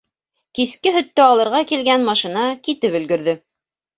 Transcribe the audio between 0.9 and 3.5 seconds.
һөттө алырға килгән машина китеп өлгөрҙө.